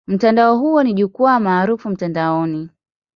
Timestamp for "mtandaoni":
1.89-2.69